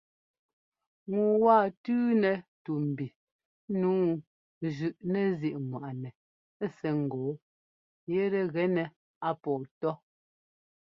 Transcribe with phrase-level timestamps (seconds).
[1.11, 2.31] Ŋu waa tʉ́nɛ
[2.63, 3.05] tú mbi
[3.79, 3.95] nǔu
[4.75, 6.09] zʉꞌnɛzíꞌŋwaꞌnɛ
[6.77, 7.29] sɛ́ ŋ́gɔɔ
[8.13, 8.83] yɛtɛ gɛnɛ
[9.27, 9.93] a pɔɔ tɔ́.